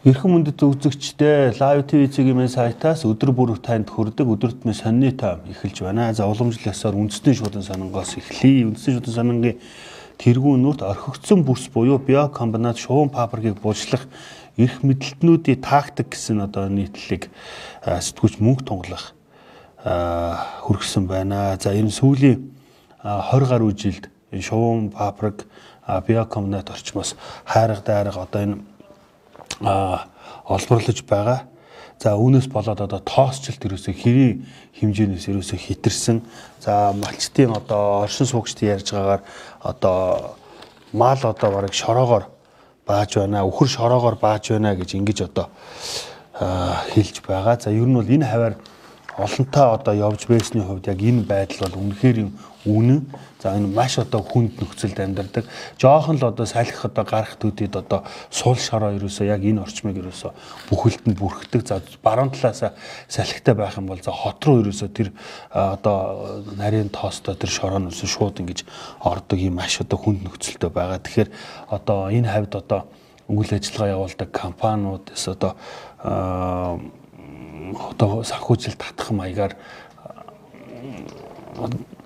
Эрхэм 0.00 0.32
мөндөд 0.32 0.56
үзэгчдээ 0.64 1.60
Live 1.60 1.84
TV 1.92 2.08
цэгийн 2.08 2.48
сайтаас 2.48 3.04
өдөр 3.04 3.36
бүр 3.36 3.60
танд 3.60 3.92
хүрдэг 3.92 4.32
өдөртмө 4.32 4.72
сонины 4.72 5.12
тайм 5.12 5.44
эхэлж 5.52 5.84
байна. 5.84 6.08
За 6.16 6.24
уламжлалсаар 6.24 6.96
үндэсний 6.96 7.36
шуудан 7.36 7.60
сонингоос 7.60 8.16
эхлэе. 8.16 8.64
Үндэсний 8.64 8.96
шуудан 8.96 9.12
сонингийн 9.12 9.60
тэргүүн 10.16 10.64
нүрт 10.64 10.80
орхигдсон 10.88 11.44
бүс 11.44 11.68
буюу 11.68 12.00
биокомбинат 12.00 12.80
шуун 12.80 13.12
паприкийг 13.12 13.60
булшлах 13.60 14.08
эрх 14.56 14.80
мэдлэлтнүүдийн 14.80 15.60
тактик 15.60 16.16
гэсэн 16.16 16.48
одоо 16.48 16.72
нийтлэлийг 16.72 17.28
сэтгүүлч 17.84 18.40
мөнгө 18.40 18.64
тунгалах 18.64 19.12
хүргэсэн 19.84 21.04
байна. 21.12 21.60
За 21.60 21.76
энэ 21.76 21.92
сүүлийн 21.92 22.48
20 23.04 23.52
гаруй 23.52 23.76
жилд 23.76 24.08
шуун 24.32 24.88
паприк 24.88 25.44
биокомбинат 25.84 26.72
орчмоос 26.72 27.20
хайрга 27.44 27.84
дайрга 27.84 28.24
одоо 28.24 28.40
энэ 28.48 28.69
олборлож 29.60 31.02
байгаа. 31.04 31.46
За 32.00 32.16
үүнээс 32.16 32.48
болоод 32.48 32.80
одоо 32.80 33.00
тоосчлт 33.04 33.60
ерөөсөө 33.60 33.92
хэрийн 33.92 34.46
хэмжээнээс 34.80 35.28
ерөөсөө 35.28 35.58
хитэрсэн. 35.60 36.24
За 36.64 36.96
малчтын 36.96 37.52
одоо 37.52 38.08
оршин 38.08 38.24
суугчдын 38.24 38.72
ярьж 38.72 38.88
байгаагаар 38.88 39.22
одоо 39.60 40.36
мал 40.96 41.20
одоо 41.20 41.48
бараг 41.52 41.76
шороогоор 41.76 42.24
бааж 42.88 43.20
байна. 43.20 43.44
Үхэр 43.44 43.68
шороогоор 43.68 44.16
бааж 44.16 44.48
байна 44.48 44.72
гэж 44.80 44.96
ингэж 44.96 45.18
одоо 45.28 45.52
хэлж 46.40 47.20
байгаа. 47.20 47.60
За 47.60 47.68
ер 47.68 47.84
нь 47.84 47.92
бол 47.94 48.08
энэ 48.08 48.24
хаваар 48.24 48.56
олонтаа 49.24 49.74
одоо 49.76 49.94
явж 49.94 50.26
байсны 50.26 50.64
хувьд 50.64 50.86
яг 50.88 51.00
энэ 51.00 51.22
байдал 51.28 51.68
бол 51.68 51.84
үнэхээр 51.84 52.28
үнэн. 52.64 53.06
За 53.40 53.56
энэ 53.56 53.72
маш 53.72 53.96
одоо 53.98 54.20
хүнд 54.20 54.60
нөхцөлд 54.60 55.00
амьдардаг. 55.00 55.48
Жохон 55.80 56.20
л 56.20 56.28
одоо 56.28 56.44
салхих 56.44 56.84
одоо 56.84 57.04
гарах 57.04 57.40
төдөд 57.40 57.72
одоо 57.76 58.04
сул 58.28 58.56
шороо 58.56 58.92
ерөөсөө 59.00 59.32
яг 59.32 59.40
энэ 59.40 59.64
орчмыг 59.64 59.96
ерөөсөө 59.96 60.32
бүхэлд 60.68 61.04
нь 61.08 61.16
бүрхдэг. 61.16 61.64
За 61.64 61.80
баруун 62.04 62.30
талаас 62.30 62.76
салхитай 63.08 63.54
байх 63.54 63.80
юм 63.80 63.88
бол 63.88 64.02
за 64.02 64.12
хот 64.12 64.44
руу 64.44 64.60
ерөөсөө 64.60 64.88
тэр 64.92 65.08
одоо 65.48 66.44
нарийн 66.60 66.92
тоостой 66.92 67.34
тэр 67.34 67.48
шороо 67.48 67.80
нь 67.80 67.88
шууд 67.88 68.44
ингэж 68.44 68.68
ордог 69.00 69.38
юм 69.40 69.56
маш 69.56 69.80
одоо 69.80 69.96
хүнд 69.96 70.20
нөхцөлтэй 70.20 70.68
байгаа. 70.68 71.00
Тэгэхээр 71.00 71.30
одоо 71.72 72.12
энэ 72.12 72.28
хавьд 72.28 72.52
одоо 72.60 72.92
үйл 73.24 73.56
ажиллагаа 73.56 73.94
явуулдаг 73.96 74.28
компаниудаас 74.34 75.24
одоо 75.32 75.56
одоо 77.90 78.22
санхүүжил 78.24 78.76
татах 78.76 79.10
маягаар 79.10 79.56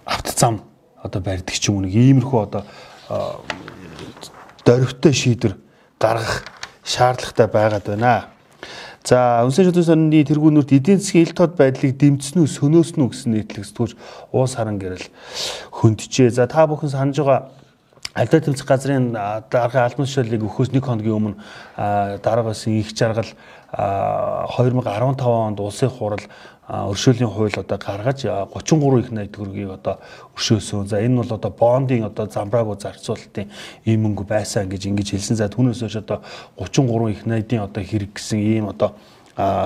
авто 0.04 0.32
зам 0.36 0.60
одоо 1.02 1.20
барьдаг 1.22 1.54
ч 1.54 1.68
юм 1.68 1.80
уу 1.80 1.84
нэг 1.86 1.94
иймэрхүү 1.94 2.40
одоо 2.42 2.62
дөрвтэй 4.64 5.12
шийдвэр 5.12 5.54
гаргах 6.00 6.44
шаардлагатай 6.84 7.48
байгаад 7.48 7.86
байна. 7.86 8.28
За 9.04 9.44
үнсэн 9.44 9.68
шүтэн 9.68 9.84
сонины 9.84 10.24
тэргүүнүүрт 10.24 10.72
эдийн 10.72 10.96
засгийн 10.96 11.28
ил 11.28 11.36
тод 11.36 11.60
байдлыг 11.60 11.92
дэмжсэн 12.00 12.40
үү 12.40 12.48
сөнөөснө 12.48 13.04
үү 13.04 13.10
гэсэн 13.12 13.30
нийтлэг 13.36 13.68
сэтгүүлч 13.68 13.92
уус 14.32 14.56
харан 14.56 14.80
гэрэл 14.80 15.12
хөндөжээ. 15.76 16.32
За 16.32 16.48
та 16.48 16.64
бүхэн 16.64 16.88
санаж 16.88 17.20
байгаа 17.20 17.52
Альта 18.14 18.38
тэмцэх 18.38 18.66
газрын 18.66 19.10
даргын 19.50 19.82
албан 19.82 20.06
тушаалыг 20.06 20.46
өгөхөөс 20.46 20.70
нэг 20.70 20.86
хоногийн 20.86 21.18
өмнө 21.18 22.20
дараагаас 22.22 22.62
их 22.70 22.94
жаргал 22.94 23.26
2015 23.74 25.26
онд 25.26 25.58
улсын 25.58 25.90
хурал 25.90 26.22
өршөөлийн 26.68 27.26
хууль 27.26 27.58
одоо 27.58 27.74
гаргаж 27.74 28.22
33 28.22 29.00
их 29.02 29.10
найд 29.10 29.34
төгрөгийг 29.34 29.74
одоо 29.82 29.98
өршөөсөн. 30.38 30.86
За 30.86 31.02
энэ 31.02 31.26
бол 31.26 31.34
одоо 31.34 31.50
бондын 31.50 32.06
одоо 32.06 32.30
замбраагүй 32.30 32.78
зарцуулалтын 32.78 33.50
ийм 33.84 34.06
мөнгө 34.06 34.24
байсан 34.30 34.70
гэж 34.70 34.86
ингэж 34.94 35.10
хэлсэн. 35.18 35.36
За 35.36 35.50
түүнээс 35.50 35.82
хойш 35.82 35.98
одоо 35.98 36.22
33 36.54 37.10
их 37.10 37.26
найдын 37.26 37.66
одоо 37.66 37.82
хэрэг 37.82 38.14
гэсэн 38.14 38.38
ийм 38.38 38.70
одоо 38.70 38.94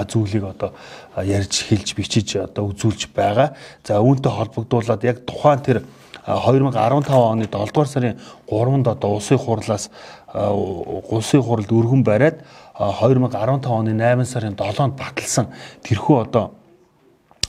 зүйлийг 0.09 0.44
одоо 0.56 0.72
ярьж 1.20 1.69
хэлж 1.69 1.92
бичиж 1.94 2.41
одоо 2.41 2.72
үзүүлж 2.72 3.12
байгаа. 3.12 3.53
За 3.84 4.00
үүнтэй 4.00 4.32
холбогдуулаад 4.32 5.04
яг 5.04 5.22
тухайн 5.28 5.60
тэр 5.60 5.78
2015 6.26 7.12
оны 7.14 7.46
7 7.46 7.50
дугаар 7.50 7.88
сарын 7.88 8.18
3-нд 8.50 8.88
одоо 8.88 9.16
улсын 9.16 9.38
хурлаас 9.38 9.90
улсын 10.34 11.42
хуралд 11.42 11.70
өргөн 11.72 12.04
бариад 12.04 12.42
2015 12.78 13.66
оны 13.68 13.94
8 13.94 14.24
сарын 14.24 14.56
7-нд 14.56 14.96
баталсан. 14.98 15.48
Тэрхүү 15.84 16.20
одоо 16.26 16.52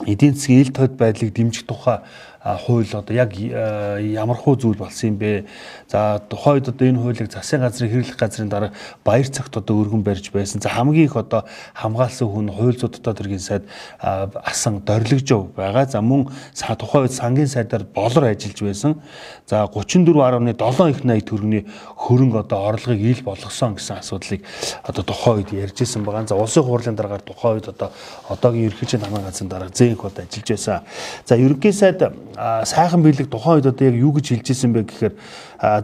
эдийн 0.06 0.34
засгийн 0.34 0.64
ил 0.64 0.72
тод 0.72 0.96
байдлыг 0.96 1.34
дэмжих 1.34 1.66
тухай 1.66 2.00
хууль 2.40 2.88
одоо 2.92 3.14
яг 3.14 3.34
ямархуу 3.36 4.56
зүйл 4.56 4.78
болсон 4.78 5.12
юм 5.12 5.16
бэ? 5.18 5.44
За 5.88 6.22
тухайд 6.28 6.68
одоо 6.68 6.88
энэ 6.88 6.98
хуулийг 6.98 7.28
засгийн 7.30 7.60
газрын 7.60 7.90
хэрэглэх 7.90 8.16
газрын 8.16 8.48
дараа 8.48 8.72
баяр 9.04 9.28
цагт 9.28 9.56
одоо 9.56 9.76
өргөн 9.84 10.00
барьж 10.02 10.32
байсан. 10.32 10.60
За 10.60 10.70
хамгийн 10.70 11.04
их 11.04 11.16
одоо 11.16 11.44
хамгаалсан 11.74 12.28
хүн 12.28 12.48
хууль 12.48 12.80
зүйн 12.80 12.96
дотоод 12.96 13.20
хэргийн 13.20 13.44
сайд 13.44 13.64
асан 14.00 14.80
дорлогжов 14.80 15.52
байгаа. 15.52 15.84
За 15.84 16.00
мөн 16.00 16.32
тухайн 16.56 17.04
үед 17.04 17.12
сангийн 17.12 17.46
сайдаар 17.46 17.84
болор 17.84 18.24
ажиллаж 18.24 18.60
байсан. 18.62 19.02
За 19.46 19.68
34.7 19.68 20.90
их 20.90 21.04
80 21.04 21.20
төгрөгийн 21.28 21.68
хөрөнгө 21.92 22.40
одоо 22.40 22.72
орлогыг 22.72 23.04
ил 23.04 23.20
болгосон 23.20 23.76
гэсэн 23.76 24.00
асуудлыг 24.00 24.40
одоо 24.82 25.04
тухайн 25.04 25.44
үед 25.44 25.52
ярьж 25.52 25.84
исэн 25.84 26.04
байгаа. 26.08 26.24
За 26.24 26.40
улсын 26.40 26.64
хурлын 26.64 26.96
дараагаар 26.96 27.20
тухайн 27.20 27.60
үед 27.60 27.68
одоо 27.68 27.92
одоогийн 28.32 28.72
ерөнхийлөгчийн 28.72 29.04
намын 29.04 29.28
газрын 29.28 29.48
дараа 29.52 29.68
зээнх 29.68 30.00
одоо 30.00 30.24
ажиллаж 30.24 30.48
байсан. 30.48 30.80
За 31.28 31.36
ерөнхий 31.36 31.72
сайд 31.72 32.00
сайхан 32.36 33.02
биелэг 33.02 33.30
тухайн 33.30 33.58
үед 33.58 33.66
одоо 33.66 33.86
яг 33.86 33.96
юу 33.98 34.12
гэж 34.14 34.26
хэлж 34.34 34.46
ирсэн 34.50 34.72
бэ 34.72 34.82
гэхээр 34.86 35.14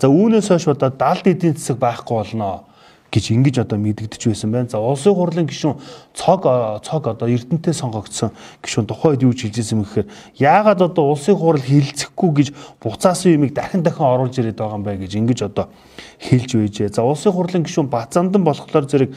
за 0.01 0.07
үүнээс 0.07 0.49
хойш 0.49 0.67
одоо 0.71 0.91
70 0.91 1.35
эдийн 1.35 1.55
засаг 1.59 1.79
байхгүй 1.83 2.17
болноо 2.17 2.65
гэж 3.17 3.33
ингэж 3.33 3.57
одоо 3.65 3.81
мэдэгдэж 3.81 4.23
байсан 4.29 4.53
байна. 4.53 4.69
За 4.69 4.77
улсын 4.77 5.17
хурлын 5.17 5.49
гишүүн 5.49 5.81
цог 6.13 6.45
цог 6.85 7.03
одоо 7.09 7.29
Эрдэнэтэй 7.33 7.73
сонгогдсон 7.73 8.37
гишүүн 8.61 8.85
тухайд 8.85 9.25
юу 9.25 9.33
гэж 9.33 9.49
хэлжсэн 9.49 9.81
юм 9.81 9.89
гэхээр 9.89 10.07
яагаад 10.37 10.93
одоо 10.93 11.17
улсын 11.17 11.41
хурал 11.41 11.65
хилцэхгүй 11.65 12.31
гэж 12.37 12.49
буцаасан 12.85 13.41
юмыг 13.41 13.57
дахин 13.57 13.81
дахин 13.81 14.05
оруулж 14.05 14.37
ирээд 14.37 14.61
байгаа 14.61 14.77
юм 14.77 14.85
бэ 14.85 15.01
гэж 15.01 15.13
ингэж 15.17 15.41
одоо 15.49 15.73
хэлж 16.21 16.51
байжээ. 16.61 16.93
За 16.93 17.09
улсын 17.09 17.33
хурлын 17.33 17.65
гишүүн 17.65 17.89
Бацандан 17.89 18.45
болохоор 18.45 18.85
зэрэг 18.85 19.17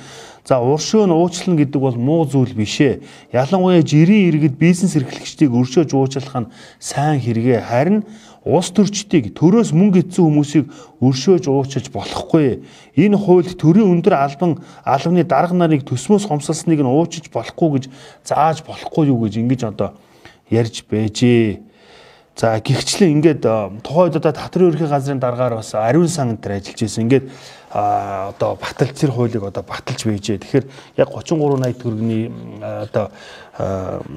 За 0.49 0.57
уршөө 0.57 1.05
нь 1.05 1.13
уучлана 1.13 1.61
гэдэг 1.61 1.77
бол 1.77 1.93
муу 1.93 2.25
зүйл 2.25 2.57
биш 2.57 2.81
ээ. 2.81 3.05
Ялангуяа 3.29 3.85
жирийн 3.85 4.33
иргэд 4.33 4.57
бизнес 4.57 4.95
эрхлэгчдийг 4.97 5.53
өршөөж 5.53 5.93
уучлах 5.93 6.33
нь 6.41 6.51
сайн 6.81 7.21
хэрэгэ. 7.21 7.61
Харин 7.69 8.01
улс 8.45 8.71
төрчдийг 8.71 9.33
төрөөс 9.35 9.73
мөнгө 9.75 10.03
идсэн 10.03 10.23
хүмүүсийг 10.23 10.65
өршөөж 11.03 11.49
уучилж 11.51 11.91
болохгүй. 11.91 12.63
Энэ 12.95 13.19
хуульд 13.19 13.59
төрийн 13.59 13.91
өндөр 13.99 14.15
албан 14.15 14.57
албаны 14.87 15.23
дарга 15.27 15.55
нарыг 15.55 15.83
төсмөөс 15.83 16.27
хомсолсныг 16.27 16.79
нь 16.79 16.87
уучиж 16.87 17.27
болохгүй 17.29 17.69
гэж 17.75 17.83
зааж 18.23 18.63
болохгүй 18.63 19.11
юу 19.11 19.27
гэж 19.27 19.43
ингэж 19.43 19.61
одоо 19.67 19.99
ярьж 20.47 20.87
байжээ. 20.87 21.68
За 22.39 22.55
гихчлэн 22.63 23.19
ингээд 23.19 23.43
тухайд 23.83 24.15
одоо 24.15 24.31
татрын 24.31 24.71
ерхий 24.71 24.87
газрын 24.87 25.19
дараагаар 25.19 25.59
бас 25.59 25.75
ариун 25.75 26.07
сан 26.07 26.39
дээр 26.39 26.63
ажиллаж 26.63 26.79
байсан. 26.79 27.03
Ингээд 27.03 27.25
а 27.67 28.31
одоо 28.31 28.55
баталцэр 28.55 29.11
хуулийг 29.11 29.43
одоо 29.43 29.59
баталж 29.59 30.07
байжээ. 30.07 30.39
Тэгэхээр 30.39 30.65
яг 30.95 31.11
33 31.11 31.35
80 31.35 31.83
төгрөгийн 31.83 32.63
одоо 32.63 33.11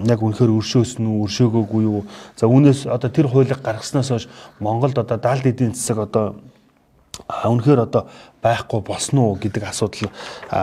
яг 0.07 0.23
үнэхээр 0.23 0.55
өршөөсөн 0.55 1.03
үү, 1.03 1.19
өршөөгөөгүй 1.27 1.83
юу? 1.83 2.07
За 2.39 2.47
үүнээс 2.47 2.87
одоо 2.87 3.11
тэр 3.11 3.27
хуулийг 3.27 3.59
гаргаснаас 3.59 4.15
хойш 4.15 4.31
Монголд 4.63 5.03
одоо 5.03 5.19
далд 5.19 5.43
эдийн 5.43 5.75
засаг 5.75 6.07
одоо 6.07 6.39
үнэхээр 7.27 7.91
одоо 7.91 8.07
байхгүй 8.39 8.87
болсон 8.87 9.19
уу 9.19 9.35
гэдэг 9.35 9.67
асуудал 9.67 10.15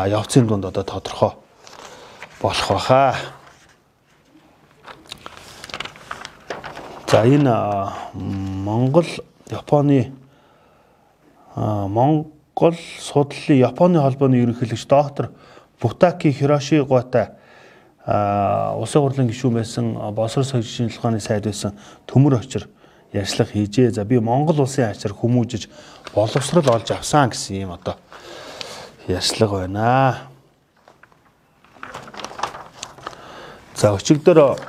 явцын 0.07 0.47
дунд 0.47 0.63
одоо 0.63 0.87
тодорхой 0.87 1.35
болох 2.39 2.71
байхаа. 2.71 3.38
За 7.09 7.25
энэ 7.25 7.49
Монгол 8.13 9.05
Японы 9.49 10.13
Монгол 11.55 12.31
гол 12.53 12.75
судлалын 12.99 13.57
Японы 13.57 13.99
холбооны 13.99 14.35
ерөнхийлөгч 14.35 14.85
доктор 14.85 15.31
Бутаки 15.81 16.29
Хирошиготай 16.29 17.31
улсын 18.05 19.01
хурлын 19.01 19.29
гишүүн 19.31 19.57
байсан 19.57 19.91
боловсрол 20.13 20.45
соёлын 20.45 20.69
шинжилгээний 20.69 21.23
сайд 21.23 21.49
байсан 21.49 21.73
төмөр 22.05 22.37
очир 22.43 22.67
ярьцлага 23.13 23.57
хийжээ. 23.57 23.91
За 23.91 24.05
би 24.05 24.19
Монгол 24.19 24.61
улсын 24.61 24.91
ачаар 24.91 25.17
хүмүүжиж 25.17 25.69
боловсрол 26.13 26.69
олж 26.69 26.91
авсан 26.91 27.33
гэсэн 27.33 27.63
юм 27.63 27.71
одоо 27.73 27.95
ярьцлага 29.07 29.65
байна. 29.65 30.29
За 33.73 33.95
өчигдөр 33.97 34.59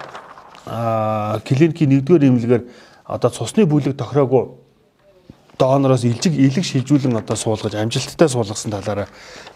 клиникийн 0.64 1.90
нэгдүгээр 1.90 2.28
эмнэлгээр 2.28 2.64
одоо 3.06 3.30
цусны 3.30 3.66
бүлэг 3.66 3.96
тохироогүй 3.96 4.44
доонороос 5.60 6.04
илжиг 6.04 6.32
илэг 6.36 6.64
шилжүүлэн 6.64 7.20
одоо 7.20 7.36
суулгаж 7.36 7.74
амжилттай 7.76 8.28
суулгасан 8.28 8.72
талаараа 8.72 9.08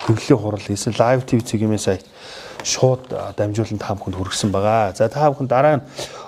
хөглөлийн 0.04 0.40
хурал 0.40 0.60
хийсэн 0.60 0.92
лайв 0.98 1.24
тв 1.24 1.40
цэгийн 1.40 1.78
сая 1.80 1.98
шууд 2.64 3.08
дамжуулан 3.36 3.80
та 3.80 3.96
бүхэнд 3.96 4.16
хүргэсэн 4.16 4.50
байгаа. 4.52 4.92
За 4.96 5.08
та 5.08 5.28
бүхэн 5.32 5.48
дараа 5.48 5.76
нь 5.80 5.84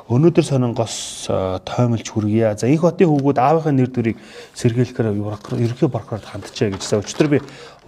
өнөөдөр 0.09 0.45
сонингоос 0.45 1.29
тоомлж 1.65 2.09
хүргье. 2.09 2.57
За 2.57 2.69
их 2.69 2.85
хотын 2.85 3.09
хүүгүүд 3.09 3.41
аавынхаа 3.41 3.73
нэр 3.73 3.89
төрийг 3.93 4.21
сэргийлэхээр 4.53 5.13
ерөнхий 5.13 5.89
прокурорд 5.89 6.29
хандчихъя 6.29 6.77
гэж. 6.77 6.83
За 6.85 7.01
өчтөр 7.01 7.29
би 7.33 7.39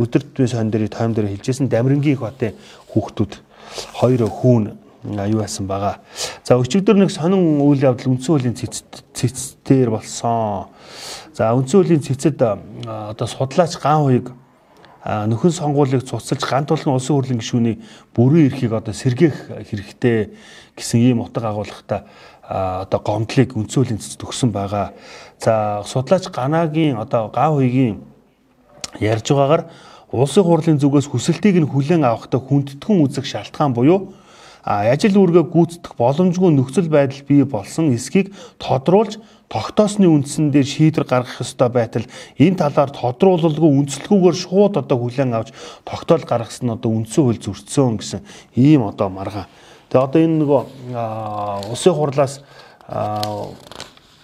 өдөр 0.01 0.25
тутмын 0.25 0.49
сон 0.49 0.73
дээр 0.73 0.89
тойм 0.89 1.13
дээр 1.13 1.29
хэлжсэн 1.37 1.69
Дамирингийн 1.69 2.17
их 2.17 2.25
хотын 2.25 2.57
хүүхдүүд 2.93 3.33
хоёр 4.01 4.29
хүүн 4.29 4.88
юу 5.05 5.41
яасан 5.41 5.67
байгаа. 5.67 6.01
За 6.45 6.59
өчигдөр 6.59 6.99
нэг 6.99 7.11
сонин 7.11 7.63
үйл 7.63 7.83
явдал 7.83 8.15
үндсэн 8.15 8.35
хуулийн 8.35 8.57
цэцтээр 8.57 9.91
болсон. 9.91 10.69
За 11.33 11.55
үндсэн 11.55 11.79
хуулийн 11.79 12.03
цэцэд 12.03 12.43
одоо 12.43 13.27
судлаач 13.27 13.79
ган 13.79 14.03
хуйг 14.03 14.27
нөхөн 15.07 15.55
сонгуулийг 15.55 16.03
цуцалж 16.03 16.43
гант 16.43 16.69
болгон 16.69 16.99
улсын 16.99 17.15
хурлын 17.15 17.39
гишүүний 17.39 17.79
бүрэн 18.13 18.51
эрхийг 18.51 18.73
одоо 18.75 18.93
сэргээх 18.93 19.71
хэрэгтэй 19.71 20.35
гэсэн 20.75 21.01
ийм 21.01 21.23
утга 21.23 21.49
агуулгатай 21.49 22.03
одоо 22.43 23.01
гомдлыг 23.01 23.55
үндсэн 23.55 23.79
хуулийн 23.79 24.03
цэцэд 24.03 24.27
өгсөн 24.27 24.51
байгаа. 24.51 24.93
За 25.39 25.87
судлаач 25.87 26.27
ганагийн 26.29 26.99
одоо 26.99 27.31
ган 27.31 27.55
хуйгийн 27.55 28.03
ярьж 28.99 29.31
байгаагаар 29.31 29.71
улсын 30.11 30.45
хурлын 30.45 30.83
зүгээс 30.83 31.07
хүсэлтийг 31.07 31.63
нь 31.63 31.71
хүлээн 31.71 32.03
авахдаа 32.05 32.41
хүндэтгэн 32.43 32.99
үзэх 33.05 33.25
шалтгаан 33.29 33.73
буюу 33.77 34.13
ажил 34.65 35.17
үүргээ 35.19 35.45
гүйцэтгэх 35.49 35.95
боломжгүй 35.99 36.51
нөхцөл 36.55 36.89
байдал 36.89 37.23
бий 37.29 37.45
болсон 37.45 37.95
эсхийг 37.95 38.35
тодруулж 38.59 39.19
тогтоосны 39.49 40.07
үндсэн 40.07 40.53
дээр 40.53 40.69
шийдвэр 40.69 41.07
гаргах 41.09 41.41
ёстой 41.41 41.69
байтал 41.73 42.05
энэ 42.37 42.61
талаар 42.61 42.93
тодруулалгүй 42.93 43.71
үндслэгүүгээр 43.81 44.37
шууд 44.37 44.75
одоо 44.77 44.97
хүлээн 45.01 45.33
авч 45.33 45.57
тогтоол 45.89 46.25
гаргасан 46.29 46.77
одоо 46.77 46.93
үндсэн 46.93 47.25
хууль 47.25 47.41
зөрчсөн 47.41 47.97
гэсэн 47.97 48.21
ийм 48.61 48.85
одоо 48.85 49.09
маргаан. 49.09 49.49
Тэгээ 49.89 50.05
одоо 50.05 50.21
энэ 50.21 50.39
нөгөө 50.45 50.63
улсын 51.73 51.95
хурлаас 51.97 52.35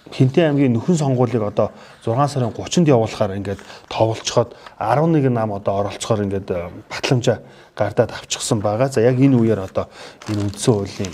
Хинтээ 0.05 0.53
аймгийн 0.53 0.77
нөхөн 0.77 1.01
сонгуулийг 1.01 1.41
одоо 1.41 1.73
6 2.05 2.13
сарын 2.29 2.53
30-нд 2.53 2.93
явуулахаар 2.93 3.41
ингээд 3.41 3.61
товолцоход 3.89 4.53
11 4.77 5.33
нам 5.33 5.57
одоо 5.57 5.81
оролцохоор 5.81 6.29
ингээд 6.29 6.49
батламжаа 6.93 7.41
гардаад 7.75 8.11
авчихсан 8.11 8.59
байгаа. 8.63 8.89
За 8.89 9.01
яг 9.01 9.19
энэ 9.19 9.35
үеэр 9.35 9.67
одоо 9.67 9.91
энэ 10.31 10.47
үндсэн 10.47 10.73
хуулийн 10.73 11.13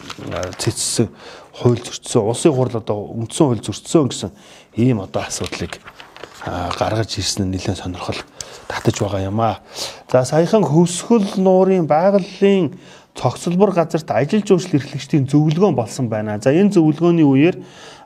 цэцсэн 0.57 1.09
хууль 1.57 1.81
зөрчсөн, 1.81 2.21
улсын 2.21 2.53
хурл 2.53 2.77
одоо 2.77 2.97
үндсэн 3.17 3.45
хууль 3.49 3.65
зөрчсөн 3.65 4.07
гэсэн 4.07 4.31
ийм 4.77 5.01
одоо 5.01 5.25
асуудлыг 5.25 5.81
гаргаж 6.45 7.17
ирсэн 7.17 7.49
нь 7.49 7.57
нэлээд 7.57 7.81
сонирхол 7.81 8.21
татаж 8.69 8.95
байгаа 9.01 9.21
юм 9.29 9.41
аа. 9.41 9.61
За 10.09 10.25
саяхан 10.25 10.63
хөвсгөл 10.63 11.37
нуурын 11.37 11.85
байгалийн 11.85 12.77
цогцлбор 13.13 13.73
газарт 13.75 14.09
ажиллаж 14.09 14.47
жуулчлал 14.47 14.79
эрхлэгчдийн 14.79 15.27
зөвлөгөөн 15.27 15.75
болсон 15.75 16.09
байна. 16.09 16.39
За 16.39 16.55
энэ 16.55 16.71
зөвлөгөөний 16.73 17.27
үеэр 17.27 17.55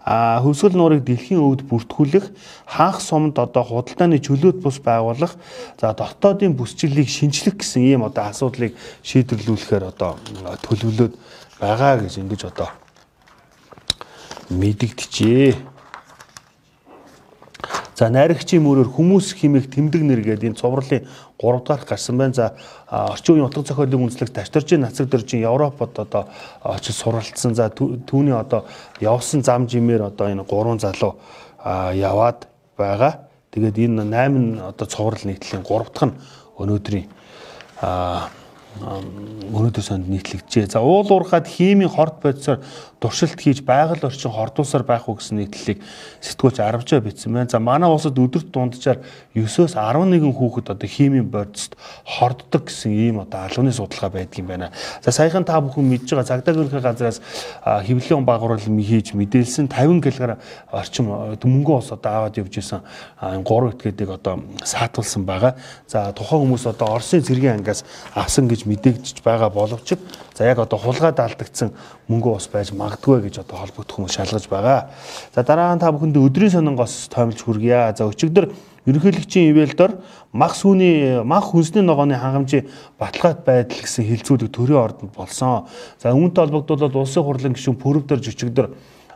хөвсгөл 0.06 0.78
нуурыг 0.78 1.02
дэлхийн 1.02 1.42
өвд 1.42 1.66
бүртгүүлэх 1.66 2.30
хаах 2.70 3.02
сумд 3.02 3.42
одоо 3.42 3.66
худалдааны 3.66 4.22
чөлөөт 4.22 4.62
бус 4.62 4.78
байгуулах 4.78 5.34
за 5.82 5.98
дотоодын 5.98 6.54
бүсчлэлийг 6.54 7.10
шинжлэх 7.10 7.58
гэсэн 7.58 7.82
ийм 7.82 8.06
одоо 8.06 8.30
асуудлыг 8.30 8.78
шийдвэрлүүлэхээр 9.02 9.84
одоо 9.90 10.22
төлөвлөд 10.62 11.18
байгаа 11.58 12.06
гэж 12.06 12.22
ингэж 12.22 12.42
одоо 12.54 12.70
мэдэгдэжээ. 14.54 15.75
За 17.96 18.10
найрагчийн 18.12 18.60
мөрөөр 18.60 18.92
хүмүүс 18.92 19.32
химэх 19.40 19.72
тэмдэг 19.72 20.04
нэр 20.04 20.20
гэдэг 20.20 20.52
энэ 20.52 20.60
цувралын 20.60 21.08
3 21.40 21.64
дахь 21.64 21.88
гарсан 21.88 22.20
байна. 22.20 22.36
За 22.36 22.46
орчин 22.92 23.40
үеийн 23.40 23.48
утга 23.48 23.64
зохиолын 23.64 24.12
үндэслэг 24.12 24.36
ташторжийн 24.36 24.84
нацаг 24.84 25.08
дөржийн 25.08 25.48
Европод 25.48 25.96
одоо 26.04 26.28
очиж 26.60 26.92
суралцсан. 27.00 27.56
За 27.56 27.72
түүний 27.72 28.36
одоо 28.36 28.68
явсан 29.00 29.48
зам 29.48 29.72
жимээр 29.72 30.12
одоо 30.12 30.28
энэ 30.28 30.44
гурван 30.44 30.84
залуу 30.84 31.16
яваад 31.96 32.52
байгаа. 32.76 33.32
Тэгээд 33.56 33.80
энэ 33.80 34.04
8 34.04 34.60
одоо 34.76 34.88
цуврал 34.92 35.24
нийтлийн 35.24 35.64
3 35.64 35.88
дахь 35.96 36.12
нь 36.12 36.20
өнөөдрийн 36.60 37.08
өнөөдөр 38.82 39.84
санд 39.84 40.10
нийтлэгджээ. 40.12 40.68
За 40.68 40.82
уул 40.84 41.08
уурхад 41.08 41.48
химийн 41.48 41.90
хорт 41.90 42.20
бодисоор 42.20 42.60
туршилт 43.00 43.40
хийж 43.40 43.62
байгаль 43.64 44.04
орчин 44.04 44.32
хордуулсаар 44.32 44.84
байх 44.84 45.08
уу 45.08 45.16
гэсэн 45.16 45.40
нийтлэлийг 45.40 45.80
сэтгүүлч 46.20 46.60
арвжаа 46.60 47.00
бичсэн 47.00 47.32
байна. 47.32 47.50
За 47.50 47.60
манай 47.60 47.90
улсад 47.90 48.18
өдөрт 48.20 48.52
дунджаар 48.52 49.00
9-өөс 49.36 49.78
11 49.78 50.34
хүүхэд 50.34 50.74
одоо 50.74 50.90
химийн 50.90 51.30
бодист 51.30 51.78
хорддог 52.04 52.68
гэсэн 52.68 52.92
ийм 52.92 53.20
одоо 53.24 53.48
алууны 53.48 53.72
судалгаа 53.72 54.10
байдаг 54.10 54.40
юм 54.40 54.48
байна. 54.50 54.72
За 55.06 55.12
саяхан 55.12 55.46
та 55.46 55.62
бүхэн 55.62 55.86
мэдж 55.86 56.12
байгаа 56.12 56.26
цагдаа 56.26 56.54
гэрхээ 56.56 56.82
газраас 56.82 57.22
хэвлэлийн 57.64 58.26
багварал 58.26 58.60
хийж 58.60 59.14
мэдээлсэн 59.14 59.70
50 59.70 60.02
кг 60.04 60.40
орчим 60.74 61.06
мөнгө 61.40 61.80
ус 61.80 61.92
одоо 61.94 62.26
аваад 62.26 62.38
явж 62.42 62.58
исэн 62.58 62.82
3 63.22 63.46
этгээдийг 63.46 64.10
одоо 64.10 64.44
саатуулсан 64.64 65.24
байгаа. 65.24 65.56
За 65.88 66.12
тухайн 66.12 66.50
хүмүүс 66.50 66.66
одоо 66.66 66.96
Оросын 66.98 67.22
цэргийн 67.22 67.62
ангаас 67.62 67.86
авсан 68.14 68.48
гэж 68.50 68.65
мэдээгдэж 68.66 69.22
байгаа 69.24 69.50
боловч 69.50 69.96
за 70.36 70.44
яг 70.46 70.60
одоо 70.60 70.80
хулгайд 70.80 71.20
алдагдсан 71.20 71.72
мөнгө 72.10 72.36
ус 72.36 72.48
байж 72.52 72.74
магадгүй 72.74 73.30
гэж 73.30 73.46
одоо 73.46 73.64
холбогдох 73.64 73.96
хүмүүс 73.96 74.16
шалгаж 74.18 74.46
байгаа. 74.50 74.90
За 75.34 75.44
дараа 75.44 75.76
нь 75.76 75.80
та 75.80 75.94
бүхэнд 75.94 76.18
өдрийн 76.18 76.52
сонингоос 76.52 77.08
тоомлж 77.14 77.40
хүргье. 77.46 77.94
За 77.96 78.10
өчигдөр 78.10 78.52
ерөнхийлөгчийн 78.86 79.50
ивэлдор 79.54 80.02
мах 80.34 80.54
сүний 80.56 81.24
мах 81.24 81.50
хүнсний 81.54 81.82
ногооны 81.82 82.20
хангамжийн 82.20 82.70
баталгаат 83.00 83.46
байдал 83.46 83.82
гэсэн 83.82 84.06
хилцүүлэг 84.06 84.52
төрийн 84.52 84.82
ордонд 84.82 85.14
болсон. 85.16 85.66
За 85.98 86.14
үүнтэй 86.14 86.46
холбогдуулаад 86.46 86.96
улсын 86.96 87.24
хурлын 87.24 87.56
гишүүн 87.58 87.82
пүрэвдэр 87.82 88.20
жичигдэр 88.22 88.70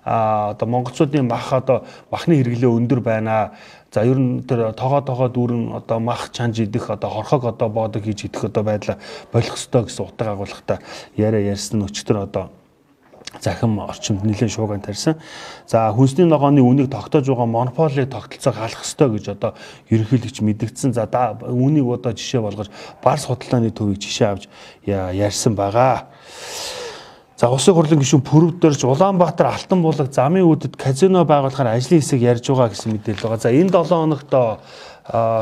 а 0.09 0.51
одоо 0.51 0.67
монголчуудын 0.67 1.27
мах 1.27 1.53
одоо 1.53 1.85
махны 2.09 2.39
хэрэглээ 2.39 2.71
өндөр 2.71 2.99
байна. 3.03 3.51
За 3.91 4.05
ер 4.05 4.17
нь 4.21 4.45
тэр 4.45 4.73
тоогоо 4.77 5.01
тоогоо 5.01 5.29
дүүрэн 5.33 5.73
одоо 5.73 5.99
мах 5.99 6.29
чанж 6.29 6.61
идэх 6.61 6.89
одоо 6.93 7.09
хорхог 7.09 7.45
одоо 7.45 7.69
боодог 7.69 8.05
хийж 8.05 8.29
идэх 8.29 8.45
одоо 8.45 8.63
байдлаа 8.63 8.97
болох 9.33 9.57
ёстой 9.57 9.89
гэсэн 9.89 10.05
утга 10.05 10.31
агуулгатай 10.37 10.77
яриа 11.17 11.57
ярьсан 11.57 11.81
өчтөр 11.81 12.29
одоо 12.29 12.53
захим 13.41 13.79
орчимд 13.79 14.23
нэлээд 14.23 14.51
шууган 14.51 14.81
тарьсан. 14.81 15.15
За 15.67 15.91
хүнсний 15.93 16.25
ногооны 16.25 16.61
үнийг 16.61 16.89
тогтоож 16.89 17.25
байгаа 17.25 17.45
монополийг 17.45 18.09
тогтолцоог 18.09 18.55
халах 18.55 18.81
ёстой 18.85 19.09
гэж 19.09 19.25
одоо 19.37 19.53
ерөнхийлөгч 19.89 20.41
мэдгдсэн. 20.41 20.93
За 20.93 21.05
үүнийг 21.09 21.85
одоо 21.89 22.13
жишээ 22.13 22.41
болгож 22.41 22.69
Барс 23.03 23.25
худалдааны 23.25 23.71
төвийг 23.71 24.01
жишээ 24.01 24.27
авч 24.29 24.49
ярьсан 24.85 25.55
байгаа. 25.55 26.09
За 27.39 27.47
улсын 27.47 27.71
хурлын 27.71 28.01
гишүүн 28.03 28.19
Пүрвдэрж 28.27 28.83
Улаанбаатар 28.83 29.47
Алтан 29.47 29.79
булаг 29.79 30.11
замын 30.11 30.43
үүдэд 30.43 30.75
казино 30.75 31.23
байгуулахаар 31.23 31.71
ажлын 31.79 32.03
хэсэг 32.03 32.19
ярьж 32.19 32.51
байгаа 32.51 32.75
гэсэн 32.75 32.91
мэдээлэл 32.99 33.31
байгаа. 33.31 33.39
За 33.39 33.55
энэ 33.55 33.71
7 33.71 33.87
хоногт 33.95 34.31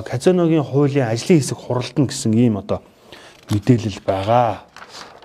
казиногийн 0.06 0.62
хуулийн 0.62 1.10
ажлын 1.10 1.42
хэсэг 1.42 1.58
хуралдана 1.58 2.06
гэсэн 2.06 2.38
ийм 2.38 2.62
одоо 2.62 2.86
мэдээлэл 3.50 4.06
байгаа 4.06 4.70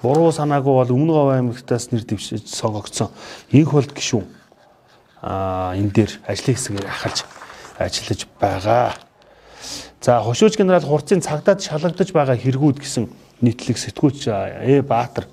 буруу 0.00 0.32
санаагүй 0.32 0.73
бол 0.73 0.97
өмнө 0.97 1.12
говь 1.12 1.32
аймагтаас 1.37 1.92
нэр 1.92 2.08
дэвшиж 2.08 2.49
сонгогдсон 2.49 3.12
инх 3.52 3.76
болд 3.76 3.92
гişүүн 3.92 4.25
а 5.20 5.76
энэ 5.76 5.92
дээр 5.92 6.12
ажлын 6.25 6.56
хэсгээр 6.56 6.88
ахалж 6.88 7.28
ажиллаж 7.76 8.20
байгаа. 8.40 8.97
За 10.00 10.25
хошууч 10.25 10.56
генерал 10.56 10.88
хурцын 10.88 11.20
цагдаад 11.20 11.61
шалгагдаж 11.61 12.16
байгаа 12.16 12.40
хэрэгүүд 12.40 12.80
гэсэн 12.80 13.12
нийтлэг 13.44 13.76
сэтгүүлч 13.76 14.25
Э 14.32 14.80
Баатар 14.80 15.28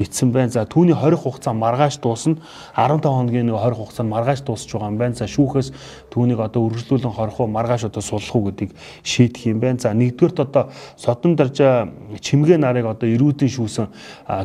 битсэн 0.00 0.32
байна. 0.32 0.48
За 0.48 0.64
түүний 0.64 0.96
20 0.96 1.20
хугацаа 1.20 1.52
маргааш 1.52 2.00
дуусна. 2.00 2.40
15 2.72 3.04
хоногийн 3.04 3.46
нэг 3.52 3.60
20 3.60 3.76
хугацаа 3.76 4.04
нь 4.04 4.08
маргааш 4.08 4.40
дуусч 4.48 4.72
байгаа 4.72 4.88
юм 4.88 4.96
байна. 4.96 5.14
За 5.14 5.28
шүүхээс 5.28 5.68
түүнийг 6.08 6.40
одоо 6.40 6.64
үргэлжлүүлэн 6.64 7.12
хорих 7.12 7.36
уу 7.36 7.52
маргааш 7.52 7.92
одоо 7.92 8.00
суллах 8.00 8.32
уу 8.32 8.48
гэдгийг 8.48 8.72
шийдэх 9.04 9.52
юм 9.52 9.60
байна. 9.60 9.78
За 9.78 9.92
нэгдүгürt 9.92 10.40
одоо 10.40 10.72
содон 10.96 11.36
даржа 11.36 11.92
чимгээ 12.16 12.56
нарыг 12.56 12.88
одоо 12.88 13.08
эрүүдэн 13.12 13.52
шүүсэн 13.52 13.92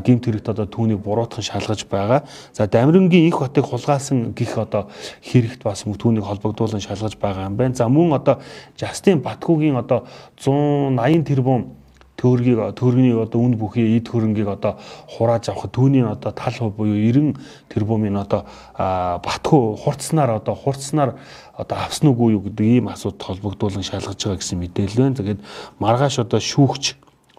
гимт 0.04 0.28
хэрэгт 0.28 0.52
одоо 0.52 0.68
түүнийг 0.68 1.00
буруутхан 1.00 1.44
шалгаж 1.44 1.88
байгаа. 1.88 2.28
За 2.52 2.68
Дамирынгийн 2.68 3.32
их 3.32 3.40
хотыг 3.40 3.64
хулгайлсан 3.64 4.36
гих 4.36 4.58
одоо 4.60 4.92
хэрэгт 5.24 5.64
бас 5.64 5.88
түүнийг 5.88 6.28
холбогдуулан 6.28 6.84
шалгаж 6.84 7.16
байгаа 7.16 7.48
юм 7.48 7.56
байна. 7.56 7.76
За 7.76 7.88
мөн 7.88 8.20
одоо 8.20 8.44
Жастин 8.76 9.24
Батгуугийн 9.24 9.80
одоо 9.80 10.04
180 10.36 11.24
тэрбум 11.24 11.75
төөргийг 12.16 12.60
төөргний 12.80 13.14
одоо 13.14 13.42
үн 13.44 13.56
бүхий 13.60 13.98
эд 13.98 14.08
хөрөнгийг 14.08 14.48
одоо 14.48 14.80
хурааж 15.12 15.50
авах 15.52 15.68
түүний 15.72 16.06
одоо 16.08 16.32
тал 16.32 16.72
буюу 16.72 16.96
90 16.96 17.36
тэрбумын 17.70 18.16
одоо 18.18 18.46
батхуу 18.78 19.76
хурцснаар 19.76 20.40
одоо 20.40 20.56
хурцснаар 20.56 21.16
одоо 21.58 21.78
авсан 21.78 22.10
уугүй 22.10 22.36
юу 22.40 22.44
гэдэг 22.48 22.66
ийм 22.66 22.88
асуудал 22.88 23.36
холбогдуулан 23.36 23.84
шалгаж 23.84 24.16
байгаа 24.16 24.40
гэсэн 24.40 24.60
мэдээлэл 24.60 25.04
байна. 25.04 25.20
Тэгээд 25.20 25.42
маргааш 25.80 26.20
одоо 26.24 26.40
шүүгч 26.40 26.96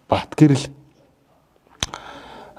Батгэрэл 0.06 0.70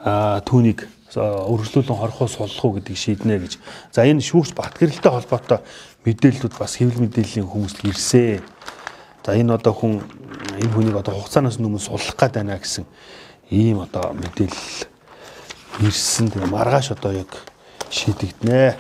түүнийг 0.04 0.84
өргөжлүүлэн 1.16 1.98
хорхоо 1.98 2.28
суллах 2.28 2.66
уу 2.66 2.76
гэдгийг 2.78 2.98
шийднэ 2.98 3.40
гэж. 3.40 3.58
За 3.96 4.04
энэ 4.04 4.22
шүүгч 4.22 4.54
Батгэрэлтэй 4.54 5.12
холбоотой 5.12 5.60
мэдээллүүд 6.04 6.54
бас 6.60 6.78
хэвлэл 6.78 7.08
мэдээллийн 7.08 7.48
хүмүүст 7.48 7.82
ирсэн. 7.88 8.44
За 9.28 9.36
энэ 9.36 9.60
одоо 9.60 9.76
хүн 9.76 10.00
энэ 10.56 10.72
хүнийг 10.72 10.96
одоо 10.96 11.20
хугацаанаас 11.20 11.60
өмнө 11.60 11.84
суллах 11.84 12.16
гээд 12.16 12.40
байна 12.40 12.56
гэсэн 12.56 12.88
ийм 13.52 13.84
одоо 13.84 14.16
мэдээлэл 14.16 14.88
ирсэн. 15.84 16.32
Тэгээ 16.32 16.48
маргааш 16.48 16.96
одоо 16.96 17.12
яг 17.12 17.28
шийдэгдэнэ. 17.92 18.80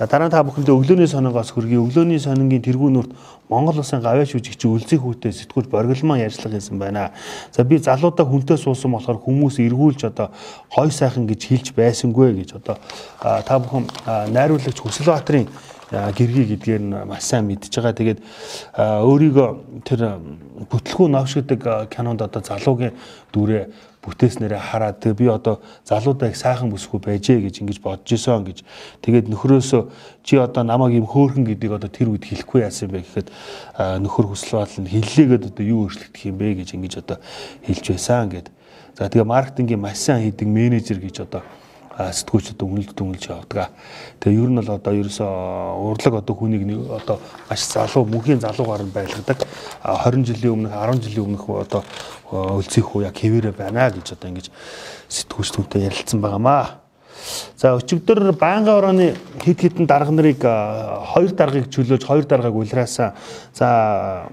За 0.00 0.08
дараа 0.08 0.26
нь 0.26 0.32
та 0.32 0.40
бүхэндээ 0.48 0.72
өглөөний 0.72 1.04
сонингоос 1.12 1.52
хүргэе. 1.52 1.76
Өглөөний 1.84 2.16
сонингийн 2.24 2.64
тэргүүнүрт 2.64 3.12
Монгол 3.52 3.84
улсын 3.84 4.00
гавьяа 4.00 4.24
шүжигч 4.24 4.64
үлзий 4.64 4.96
хүүтэй 4.96 5.28
сэтгүүл 5.28 5.68
боргилман 5.68 6.24
ярьцлага 6.24 6.56
хийсэн 6.56 6.80
байна. 6.80 7.12
За 7.52 7.60
би 7.60 7.76
залуудаа 7.76 8.24
хүнтэй 8.24 8.56
суусан 8.56 8.96
болохоор 8.96 9.20
хүмүүс 9.20 9.60
эргүүлж 9.60 10.08
одоо 10.08 10.32
гой 10.72 10.88
сайхан 10.88 11.28
гэж 11.28 11.40
хэлж 11.52 11.76
байсангүй 11.76 12.32
гэж 12.40 12.64
одоо 12.64 12.80
та 13.20 13.60
бүхэн 13.60 13.84
найруулагч 14.32 14.80
Хүсэлбаатарын 14.80 15.52
гэргий 15.92 16.56
гэдгээр 16.56 16.82
нь 16.82 16.96
маш 17.04 17.28
сайн 17.28 17.46
мэдж 17.46 17.68
байгаа. 17.68 17.92
Тэгээд 17.92 18.20
өөрийгөө 18.80 19.48
тэр 19.84 20.00
бүтлгүү 20.72 21.08
новшгдаг 21.12 21.92
кинонд 21.92 22.24
одоо 22.24 22.40
залуугийн 22.40 22.96
дүрээ 23.32 23.92
бүтээснээрээ 24.02 24.58
хараад 24.58 24.98
тэгээ 24.98 25.20
би 25.20 25.26
одоо 25.30 25.62
залуудаа 25.86 26.34
их 26.34 26.36
сайхан 26.36 26.74
бүсгүй 26.74 26.98
байжээ 26.98 27.38
гэж 27.38 27.62
ингэж 27.62 27.78
бодож 27.78 28.10
исэн 28.10 28.42
гэж 28.42 28.66
тэгээд 28.98 29.30
нөхрөөсөө 29.30 29.82
чи 30.26 30.34
одоо 30.42 30.66
намайг 30.66 30.98
юм 30.98 31.06
хөөхөн 31.06 31.46
гэдгийг 31.46 31.78
одоо 31.78 31.86
тэр 31.86 32.10
үед 32.10 32.26
хэлэхгүй 32.26 32.66
яасан 32.66 32.90
бэ 32.90 33.06
гэхэд 33.06 33.30
нөхөр 33.78 34.26
хүсэл 34.34 34.58
батал 34.58 34.82
нь 34.82 34.90
хэллээгээд 34.90 35.54
одоо 35.54 35.62
юу 35.62 35.86
өөрчлөгдөх 35.86 36.22
юм 36.26 36.36
бэ 36.40 36.66
гэж 36.66 36.68
ингэж 36.74 36.94
одоо 36.98 37.22
хэлж 37.62 37.84
байсан 37.94 38.26
гэд. 38.26 38.50
За 38.98 39.06
тэгээ 39.06 39.22
маркетингийн 39.22 39.78
маш 39.78 40.02
сайн 40.02 40.26
хийдэг 40.26 40.48
менежер 40.50 40.98
гэж 40.98 41.22
одоо 41.22 41.46
сэтгүүлч 41.98 42.56
одоо 42.56 42.66
үнэлд 42.72 42.92
дүнэлж 42.96 43.24
явдаг. 43.28 43.68
Тэгээ 44.20 44.40
ер 44.40 44.50
нь 44.50 44.58
бол 44.60 44.70
одоо 44.72 44.92
ерөөсөө 44.96 45.28
урлаг 45.76 46.14
одоо 46.24 46.34
хүнийг 46.36 46.64
одоо 46.88 47.20
маш 47.50 47.62
залуу 47.68 48.08
мөнхийн 48.08 48.40
залуугаар 48.40 48.82
нь 48.88 48.94
байлгадаг. 48.96 49.44
20 49.84 50.24
жилийн 50.24 50.52
өмнөх 50.56 50.72
10 50.72 51.04
жилийн 51.04 51.26
өмнөх 51.28 51.44
одоо 51.48 51.82
өлцөх 52.32 52.96
уу 52.96 53.04
яг 53.04 53.16
хэвээрээ 53.16 53.52
байна 53.52 53.92
гэж 53.92 54.16
одоо 54.16 54.28
ингэж 54.32 54.48
сэтгүүлч 55.12 55.50
түнтэй 55.52 55.84
ярилцсан 55.84 56.20
байгаамаа. 56.24 56.80
За 57.56 57.76
өчигдөр 57.76 58.32
байнгын 58.34 58.72
орооны 58.72 59.06
хэд 59.44 59.60
хэдэн 59.60 59.86
дарга 59.86 60.10
нарыг 60.10 60.40
хоёр 60.40 61.30
даргыг 61.36 61.68
чөлөөж 61.70 62.02
хоёр 62.02 62.24
даргааг 62.24 62.56
улираасан. 62.56 63.12
За 63.54 64.32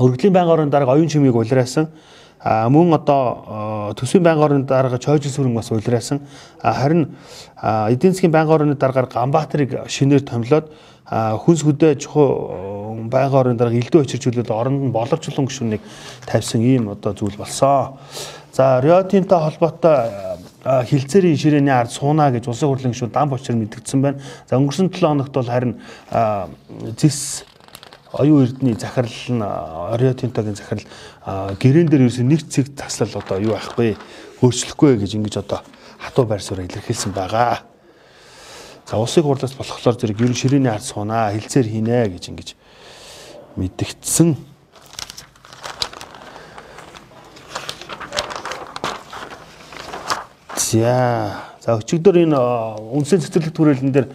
өргөдлийн 0.00 0.32
байнгын 0.32 0.54
орооны 0.56 0.72
дарга 0.72 0.96
оюун 0.96 1.08
чимийг 1.08 1.36
улираасан. 1.36 1.92
Мөн 2.46 2.94
одоо 2.94 3.94
төсвийн 3.98 4.22
байнгын 4.22 4.44
орны 4.44 4.64
дарга 4.70 4.98
Чойжил 5.02 5.32
сүрэн 5.32 5.54
бас 5.56 5.72
улирасан. 5.74 6.20
Харин 6.62 7.16
эдийн 7.58 8.12
засгийн 8.14 8.30
байнгын 8.30 8.54
орны 8.54 8.76
даргаар 8.78 9.10
Ганбаатарыг 9.10 9.88
шинээр 9.90 10.22
томилоод 10.22 10.70
хүнс 11.10 11.66
хөдөө 11.66 11.98
чухал 11.98 13.02
байнгын 13.10 13.40
орны 13.40 13.58
дарга 13.58 13.74
элдв 13.74 13.98
очирчүүлээд 13.98 14.50
оронд 14.54 14.78
нь 14.78 14.94
боловчлон 14.94 15.50
гүшүүнийг 15.50 15.82
тавьсан 16.26 16.62
ийм 16.62 16.94
одоо 16.94 17.18
зүйл 17.18 17.34
болсон. 17.34 17.98
За 18.52 18.78
Риотинтой 18.80 19.40
холбоотой 19.42 19.98
хилцээрийн 20.86 21.36
ширээний 21.38 21.74
ард 21.74 21.90
сууна 21.90 22.30
гэж 22.30 22.46
улсын 22.46 22.68
хурлын 22.68 22.94
гишүүн 22.94 23.10
дан 23.10 23.28
бочор 23.28 23.54
мэдгдсэн 23.54 24.02
байна. 24.02 24.22
За 24.50 24.58
өнгөрсөн 24.58 24.90
7 24.90 25.02
хоногт 25.02 25.34
бол 25.34 25.46
харин 25.50 25.76
зис 26.98 27.45
оюун 28.18 28.44
эрдний 28.44 28.74
захирал 28.74 29.12
нь 29.28 29.44
Риотинтогийн 30.00 30.56
захирал 30.56 30.84
гэрэн 31.60 31.88
дээр 31.88 32.08
ерөөсөн 32.08 32.28
нэг 32.28 32.48
цэг 32.48 32.72
таслал 32.74 33.12
одоо 33.20 33.38
юу 33.40 33.54
ахгүй 33.54 33.96
өөрчлөхгүй 34.40 34.96
гэж 34.96 35.20
ингэж 35.20 35.44
одоо 35.44 35.60
хатуу 36.00 36.24
байр 36.24 36.42
суурь 36.42 36.64
илэрхийлсэн 36.64 37.12
байгаа. 37.12 37.60
За 38.86 38.96
улсын 38.96 39.22
хурлаас 39.22 39.52
болохоор 39.52 39.96
зэрэг 40.00 40.20
ер 40.20 40.30
нь 40.30 40.38
ширээний 40.38 40.70
ард 40.70 40.84
суунаа 40.84 41.32
хилцээр 41.32 41.66
хийнэ 41.66 42.08
гэж 42.08 42.24
ингэж 42.30 42.48
мэдгдсэн. 43.56 44.36
За 50.54 51.42
за 51.60 51.76
өчигдөр 51.76 52.22
энэ 52.22 52.38
үндсэн 52.94 53.20
цэцэрлэг 53.20 53.52
төрөлн 53.52 53.90
дээр 53.90 54.08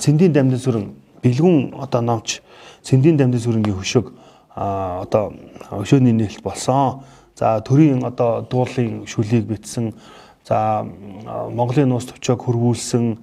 цэндийн 0.00 0.32
дамжин 0.32 0.60
сүрэн 0.60 0.86
бэлгүн 1.22 1.74
одоо 1.80 2.00
номч 2.00 2.40
цэндийн 2.82 3.16
дамжин 3.16 3.40
сүрэнгийн 3.40 3.76
хөшөг 3.76 4.12
а 4.56 5.02
одоо 5.04 5.32
өшөөний 5.70 6.12
нээлт 6.12 6.42
болсон. 6.42 7.02
За 7.36 7.60
төрийн 7.60 8.04
одоо 8.04 8.42
дуулын 8.42 9.06
шүлийг 9.06 9.46
битсэн. 9.46 9.94
За 10.44 10.84
Монголын 11.50 11.88
нуус 11.88 12.10
төвчөөг 12.10 12.40
хөрвүүлсэн. 12.44 13.16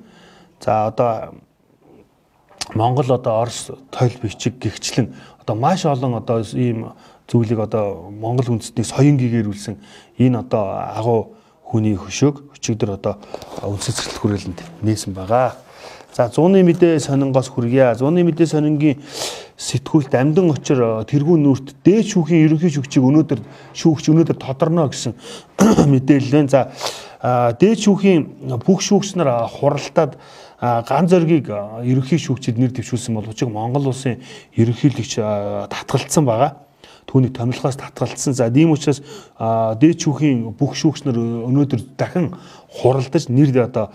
За 0.63 0.87
одоо 0.87 1.35
Монгол 2.73 3.11
одоо 3.13 3.41
Орос 3.41 3.71
тойл 3.91 4.15
бичиг 4.21 4.57
гихчлэн 4.59 5.13
одоо 5.41 5.55
маш 5.55 5.85
олон 5.85 6.15
одоо 6.15 6.41
ийм 6.53 6.93
зүйлийг 7.27 7.59
одоо 7.59 8.09
Монгол 8.11 8.57
үндэстнийг 8.57 8.87
соён 8.87 9.17
гэгэрүүлсэн 9.17 9.77
энэ 10.17 10.39
одоо 10.39 10.63
агуу 10.95 11.35
хүний 11.63 11.95
хөшөөг 11.95 12.55
өчигдөр 12.55 12.95
одоо 12.95 13.19
үндэс 13.63 13.91
цэцэрлэг 13.91 14.19
хүрээлэнд 14.19 14.59
нээсэн 14.83 15.13
байгаа. 15.13 15.55
За 16.17 16.31
100-ны 16.33 16.65
мэдээ 16.65 16.97
сонингоос 16.97 17.45
хүргье. 17.53 17.93
100-ны 17.93 18.25
мэдээ 18.25 18.49
сонингийн 18.49 18.97
сэтгүүлт 19.53 20.17
амдан 20.17 20.49
очир 20.49 21.05
тэргүүн 21.05 21.45
нүрт 21.45 21.77
дээд 21.85 22.09
шүүхийн 22.09 22.41
ерөнхий 22.49 22.73
шүүгчийг 22.73 23.05
өнөөдөр 23.05 23.45
шүүгч 23.77 24.09
өнөөдөр 24.09 24.37
тодорно 24.41 24.89
гэсэн 24.89 25.13
мэдээлэл 25.93 26.33
байна. 26.33 26.49
За 26.49 27.53
дээд 27.61 27.85
шүүхийн 27.85 28.49
бүх 28.65 28.81
шүүгч 28.81 29.13
нар 29.21 29.45
хуралдаад 29.45 30.17
ган 30.89 31.05
зоргийг 31.05 31.53
ерөнхий 31.85 32.17
шүүгчид 32.17 32.57
нэр 32.57 32.73
дэвшүүлсэн 32.73 33.13
боловч 33.13 33.45
Монгол 33.45 33.93
улсын 33.93 34.17
ерөнхийлөгч 34.57 35.21
татгалцсан 35.69 36.25
байгаа 36.25 36.65
түүний 37.07 37.31
томилгоос 37.31 37.79
татгалцсан. 37.79 38.35
За 38.35 38.51
тийм 38.51 38.73
учраас 38.75 38.99
дээд 39.37 40.03
шүүхийн 40.03 40.51
бүх 40.59 40.75
шүүгч 40.75 41.07
нар 41.07 41.17
өнөөдөр 41.17 41.81
дахин 41.95 42.33
хуралдаж 42.71 43.27
нэр 43.29 43.67
одоо 43.67 43.91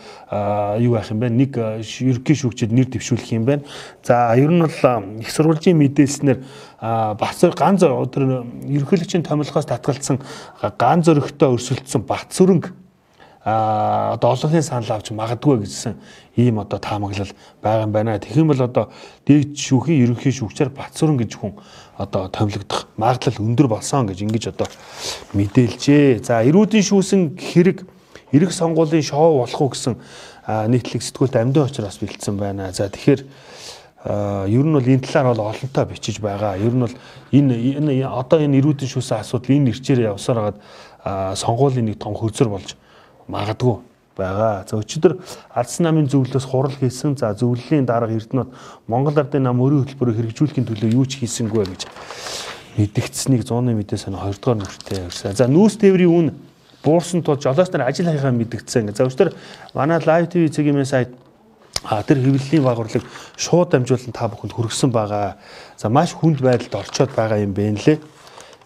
юу 0.81 0.97
байх 0.97 1.11
юм 1.11 1.21
бэ? 1.21 1.29
Нэг 1.29 1.57
ерөнхий 1.57 2.37
шүүгчид 2.37 2.73
нэр 2.73 2.89
дэвшүүлэх 2.89 3.33
юм 3.37 3.45
байна. 3.45 3.63
За 4.03 4.33
ер 4.37 4.51
нь 4.51 4.65
бол 4.65 5.21
их 5.21 5.31
сурвалжийн 5.31 5.77
мэдээлснээр 5.77 6.39
бат 6.81 7.37
ганц 7.57 7.85
тэр 7.85 8.45
ерөнхийлөгчийн 8.67 9.23
томилгоос 9.23 9.67
татгалцсан 9.69 10.21
ган 10.79 11.05
зөрөгтэй 11.05 11.53
өрсөлдсөн 11.53 12.03
бат 12.09 12.33
сүрэнг 12.33 12.73
а 13.45 14.15
одоо 14.15 14.33
олонхын 14.33 14.63
санал 14.63 14.91
авч 14.95 15.11
магадгүй 15.11 15.67
гэсэн 15.67 15.99
ийм 16.39 16.63
одоо 16.63 16.79
таамаглал 16.79 17.33
байгаа 17.63 17.83
юм 17.83 17.93
байна. 17.93 18.19
Тэгэх 18.19 18.39
юм 18.39 18.55
бол 18.55 18.63
одоо 18.63 18.91
дээд 19.27 19.59
шүүхийн 19.59 20.03
ерөнхий 20.07 20.31
шүүгчээр 20.31 20.71
Батсүрэн 20.71 21.19
гэж 21.19 21.43
хүн 21.43 21.59
одоо 21.99 22.31
томилогдох 22.31 22.87
магадлал 22.97 23.43
өндөр 23.43 23.67
болсон 23.67 24.07
гэж 24.07 24.23
ингэж 24.23 24.55
одоо 24.55 24.71
мэдээлжээ. 25.35 26.23
За 26.23 26.47
эрүүдийн 26.47 26.87
шүүсэн 26.87 27.35
хэрэг 27.35 27.83
эрэг 28.33 28.53
сонгуулийн 28.53 29.05
шоу 29.05 29.45
болох 29.45 29.61
уу 29.61 29.71
гэсэн 29.71 29.97
нийтлэг 30.73 31.03
сэтгүүлт 31.03 31.37
амьдын 31.37 31.69
очроос 31.69 32.01
бэлдсэн 32.01 32.37
байна. 32.37 32.73
За 32.73 32.89
тэгэхээр 32.89 33.23
ер 34.51 34.65
нь 34.67 34.75
бол 34.75 34.83
энэ 34.83 35.07
талаар 35.07 35.37
бол 35.37 35.55
олонтоо 35.55 35.85
бичиж 35.87 36.19
байгаа. 36.19 36.57
Ер 36.59 36.75
нь 36.75 36.83
бол 36.83 36.97
энэ 37.31 37.55
энэ 37.79 38.09
одоо 38.09 38.41
энэ 38.43 38.59
эрүүдийн 38.59 38.91
шүүсэн 38.91 39.23
асуудал 39.23 39.55
энэ 39.55 39.71
нэрчээр 39.71 40.11
явсаар 40.11 40.59
хагаад 41.05 41.39
сонгуулийн 41.39 41.87
нэг 41.87 42.03
том 42.03 42.15
хөрзөр 42.19 42.49
болж 42.51 42.75
магадгүй 43.29 43.79
байгаа. 44.17 44.67
За 44.67 44.77
өчигдөр 44.77 45.23
ардсан 45.55 45.87
намын 45.87 46.11
зөвлөлөөс 46.11 46.47
хурал 46.51 46.75
хийсэн. 46.75 47.17
За 47.17 47.31
зөвлөлийн 47.35 47.87
дарга 47.87 48.13
Эрдэнэт 48.13 48.51
Монгол 48.91 49.19
Ардын 49.19 49.47
нам 49.47 49.63
өрийн 49.63 49.87
хөтөлбөрөөр 49.87 50.19
хэрэгжүүлэхийн 50.19 50.67
төлөө 50.67 50.91
юу 50.93 51.07
ч 51.07 51.23
хийсэнгүй 51.23 51.65
гэж 51.65 51.83
мэдгдсэнийг 52.77 53.45
100-ны 53.47 53.77
мэдээ 53.77 53.99
сан 54.01 54.17
2 54.17 54.41
дугаар 54.41 54.59
нүртэй 54.59 55.07
явсан. 55.07 55.37
За 55.37 55.47
нүүрс 55.47 55.77
тээврийн 55.81 56.11
үн 56.11 56.29
буурсан 56.83 57.23
тул 57.23 57.41
жолооч 57.41 57.71
нар 57.73 57.89
ажил 57.89 58.07
хайхаа 58.07 58.33
мэдгдсэн. 58.33 58.95
За 58.95 59.07
өчигдөр 59.07 59.35
манай 59.75 60.03
лайв 60.05 60.29
ТV 60.29 60.51
цэгийн 60.51 60.85
сайт 60.85 61.15
А 61.83 62.03
тэр 62.07 62.23
хэвлэлийн 62.23 62.63
байгуурлыг 62.63 63.03
шууд 63.35 63.75
дамжуулан 63.75 64.15
та 64.15 64.31
бүхэнд 64.31 64.55
хүргэсэн 64.55 64.91
байгаа. 64.95 65.35
За 65.75 65.91
маш 65.91 66.15
хүнд 66.15 66.39
байдалд 66.39 66.79
орчоод 66.79 67.11
байгаа 67.11 67.43
юм 67.43 67.59
бэ 67.59 67.75
нэлээ. 67.75 67.99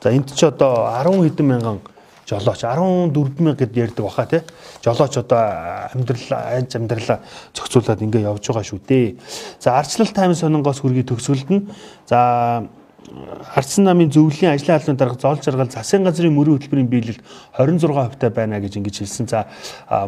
За 0.04 0.12
энд 0.12 0.36
ч 0.36 0.44
одоо 0.44 0.84
10 1.00 1.24
хэдэн 1.24 1.48
мянган 1.48 1.80
жолооч 2.28 2.60
14 2.60 3.40
мянга 3.40 3.64
гэд 3.64 3.72
ярьдаг 3.72 4.04
баха 4.04 4.26
тий. 4.28 4.42
Жолооч 4.84 5.16
одоо 5.16 5.88
амьдрал 5.96 6.28
анч 6.28 6.76
амьдралаа 6.76 7.24
зохицуулаад 7.56 8.04
ингээ 8.04 8.28
явж 8.28 8.44
байгаа 8.44 8.64
шүү 8.68 8.80
дээ. 8.84 9.16
За 9.64 9.78
арчлал 9.80 10.12
таймын 10.12 10.36
сонингоос 10.36 10.84
хүргий 10.84 11.06
төгсгөлд 11.08 11.48
нь 11.48 11.72
за 12.04 12.68
Хардсан 13.06 13.84
намын 13.86 14.10
зөвлөлийн 14.10 14.54
ажлын 14.54 14.76
албаны 14.76 14.98
дарга 14.98 15.18
зоол 15.20 15.38
жаргал 15.42 15.70
засгийн 15.70 16.02
газрын 16.04 16.34
мөрийн 16.34 16.58
хөтөлбөрийн 16.58 16.88
биелэлд 16.90 17.20
26% 17.54 18.18
та 18.18 18.30
байна 18.30 18.58
гэж 18.60 18.78
ингэж 18.78 18.98
хэлсэн. 18.98 19.28
За 19.30 19.46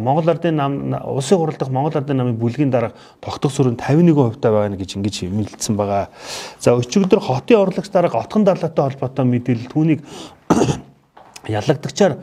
Монгол 0.00 0.28
Ардын 0.28 0.56
нам 0.56 0.94
улсын 1.06 1.38
хурал 1.38 1.56
дахь 1.58 1.70
Монгол 1.70 1.94
Ардын 1.94 2.16
намын 2.16 2.36
бүлгийн 2.36 2.70
дарга 2.70 2.94
тогтох 3.20 3.52
сүрэн 3.54 3.78
51% 3.78 4.40
та 4.42 4.50
байна 4.50 4.76
гэж 4.76 4.96
ингэж 4.98 5.30
мэдэлсэн 5.30 5.76
байгаа. 5.76 6.10
За 6.58 6.74
өчигдөр 6.74 7.22
хотын 7.22 7.62
урлагч 7.62 7.90
дарга 7.92 8.18
отхон 8.18 8.44
дарлаатай 8.44 8.84
холбоотой 8.90 9.24
мэдээлэл 9.24 9.70
түүнийг 9.70 10.02
ялагдагчаар 11.46 12.18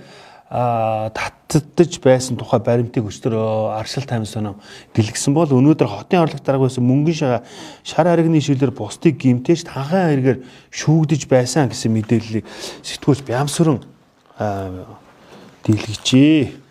татдаж 0.49 1.97
байсан 2.03 2.37
тухай 2.37 2.59
баримтыг 2.61 3.09
өчтөр 3.09 3.33
аршил 3.73 4.05
таймс 4.05 4.29
соноо 4.37 4.61
дэлгэсэн 4.93 5.33
бол 5.33 5.49
өнөөдөр 5.49 5.89
хотын 5.89 6.21
орлог 6.21 6.43
дарга 6.45 6.69
байсан 6.69 6.85
мөнгөн 6.85 7.17
шага 7.17 7.41
шар 7.81 8.05
харигны 8.05 8.37
шилээр 8.37 8.69
бусдыг 8.69 9.17
гимтэж 9.17 9.65
танхаа 9.65 10.13
хэрэгээр 10.13 10.45
шүүгдэж 10.69 11.25
байсан 11.25 11.73
гэсэн 11.73 11.89
мэдээллийг 11.97 12.45
сэтгүүлч 12.85 13.25
Бямсрын 13.25 13.81
дэлгэжээ. 15.65 16.61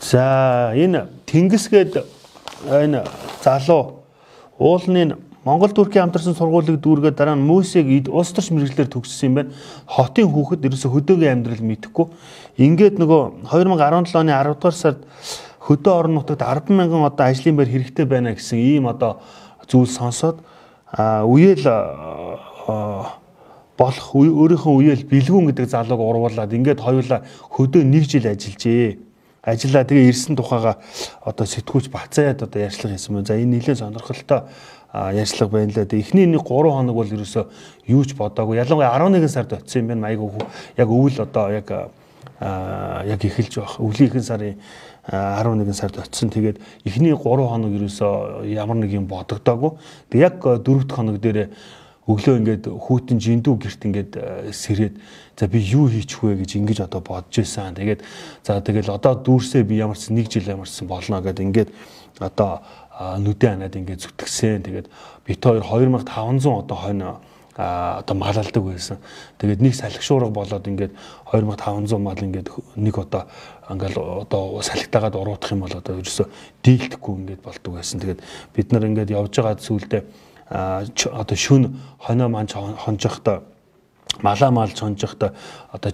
За 0.00 0.72
энэ 0.74 1.12
Тэнгисгээд 1.28 2.02
энэ 2.72 3.04
залуу 3.44 4.00
уулны 4.58 5.29
Монгол 5.44 5.72
Туркийн 5.72 6.04
хамтарсан 6.04 6.36
сургуулийг 6.36 6.82
дүүргээд 6.84 7.16
дараа 7.16 7.32
нь 7.32 7.46
Мөсийг 7.48 8.12
улс 8.12 8.28
төрч 8.36 8.52
мэрэгчлэр 8.52 8.92
төгссөн 8.92 9.28
юм 9.32 9.34
байна. 9.40 9.54
Хотын 9.88 10.28
хүүхэд 10.28 10.68
ерөөсө 10.68 10.92
хөдөөгийн 10.92 11.40
амьдрал 11.40 11.64
мэдэхгүй. 11.64 12.06
Ингээд 12.60 13.00
нөгөө 13.00 13.48
2017 13.48 14.20
оны 14.20 14.36
10 14.36 14.60
дугаар 14.60 14.76
сард 14.76 15.00
хөдөө 15.64 15.92
орон 15.96 16.20
нутагт 16.20 16.44
10 16.44 16.76
мянган 16.76 17.08
одоо 17.08 17.24
ажлын 17.24 17.56
байр 17.56 17.72
хэрэгтэй 17.72 18.04
байна 18.04 18.36
гэсэн 18.36 18.60
ийм 18.60 18.84
одоо 18.92 19.24
зүйл 19.64 19.88
сонсоод 19.88 20.44
үеэл 20.92 21.64
болох 23.80 24.08
өөрийнхөө 24.12 24.74
үеэл 24.76 25.08
бэлгүүн 25.08 25.48
гэдэг 25.48 25.72
залууг 25.72 26.00
урвуулад 26.04 26.52
ингээд 26.52 26.84
хоёулаа 26.84 27.24
хөдөө 27.48 27.80
нэг 27.80 28.04
жил 28.04 28.28
ажиллажээ 28.28 29.08
ажиллаа 29.40 29.84
тэгээ 29.88 30.10
ирсэн 30.12 30.36
тухайга 30.36 30.76
одоо 31.24 31.46
сэтгүүлч 31.48 31.88
бацаад 31.88 32.44
одоо 32.44 32.60
ярьцлага 32.60 32.92
хийсэн 32.92 33.14
байна. 33.16 33.26
За 33.26 33.40
энэ 33.40 33.56
нэлээд 33.56 33.80
сонирхолтой 33.80 34.40
ярьцлага 34.92 35.52
байна 35.52 35.72
лээ. 35.72 36.00
Эхний 36.00 36.26
нэг 36.26 36.42
3 36.42 36.70
хоног 36.70 36.94
бол 36.94 37.06
ерөөсөө 37.06 37.44
юу 37.86 38.04
ч 38.04 38.14
бодоагүй. 38.18 38.58
Ялангуяа 38.58 38.98
11 38.98 39.28
сард 39.28 39.52
очсон 39.52 39.82
юм 39.82 39.88
байна. 39.88 40.00
Майг 40.00 40.20
яг 40.76 40.88
өвөл 40.88 41.20
одоо 41.22 41.50
яг 41.50 41.70
яг 41.70 43.20
эхэлж 43.24 43.54
байх. 43.60 43.78
Өвлийн 43.78 44.22
сарын 44.22 44.58
11 45.06 45.74
сард 45.74 45.98
очсон. 45.98 46.30
Тэгээд 46.30 46.58
эхний 46.84 47.14
3 47.14 47.22
хоног 47.22 47.70
ерөөсөө 47.70 48.50
ямар 48.50 48.76
нэг 48.82 48.90
юм 48.90 49.06
бодогдоогүй. 49.06 49.78
Тэг 50.10 50.20
яг 50.20 50.42
4 50.42 50.58
дахь 50.58 50.96
хоног 50.96 51.20
дээр 51.20 51.50
өглөө 52.10 52.36
ингээд 52.42 52.64
хүүтэн 52.66 53.18
жиндүү 53.22 53.54
герт 53.60 53.84
ингээд 53.86 54.12
сэрээд 54.50 54.94
за 55.38 55.46
би 55.46 55.62
юу 55.62 55.86
хийчих 55.86 56.22
вэ 56.22 56.42
гэж 56.42 56.58
ингэж 56.58 56.78
одоо 56.90 57.00
бодож 57.00 57.38
байсан. 57.38 57.76
Тэгээд 57.78 58.02
за 58.42 58.58
тэгэл 58.58 58.90
одоо 58.90 59.14
дүүрсээ 59.14 59.62
би 59.62 59.78
ямарч 59.78 60.10
нэг 60.10 60.26
жил 60.26 60.48
ямарчсан 60.48 60.88
болно 60.90 61.22
гэд 61.22 61.38
ингээд 61.38 61.70
одоо 62.18 62.60
нүдэн 63.00 63.64
анаад 63.64 63.76
ингээд 63.80 64.04
зүтгэсэн. 64.04 64.60
Тэгээд 64.60 64.88
бит 65.24 65.40
хоёр 65.40 65.64
2500 65.64 66.44
одоо 66.44 66.76
хойно 66.76 67.20
одоо 67.56 68.16
малалдаг 68.16 68.62
байсан. 68.62 68.98
Тэгээд 69.40 69.60
нэг 69.64 69.74
салхишуурга 69.74 70.28
болоод 70.28 70.68
ингээд 70.68 70.92
2500 71.32 71.98
мал 71.98 72.20
ингээд 72.20 72.48
нэг 72.76 72.94
одоо 72.98 73.24
ингээл 73.72 74.28
одоо 74.28 74.60
салхитаагаад 74.60 75.16
уруутах 75.16 75.52
юм 75.52 75.64
бол 75.64 75.72
одоо 75.72 75.96
ерөөсө 75.96 76.28
дийлдэхгүй 76.62 77.14
ингээд 77.24 77.42
болдог 77.42 77.74
байсан. 77.80 78.00
Тэгээд 78.00 78.20
бид 78.52 78.72
нар 78.72 78.84
ингээд 78.84 79.16
явж 79.16 79.32
байгаа 79.32 79.56
зүйлдээ 79.56 80.02
одоо 80.50 81.36
шүн 81.36 81.80
хоноо 82.04 82.28
маань 82.28 82.52
хонжохдоо 82.52 83.42
малаа 84.22 84.50
маалж 84.50 84.76
хонжохдоо 84.80 85.30
одоо 85.72 85.92